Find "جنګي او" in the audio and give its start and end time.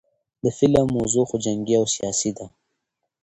1.45-1.85